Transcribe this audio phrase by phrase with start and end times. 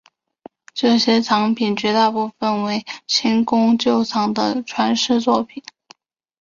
[0.73, 5.63] 这些藏品绝大部分为清宫旧藏的传世作品。